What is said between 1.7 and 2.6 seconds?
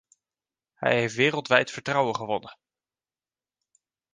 vertrouwen gewonnen.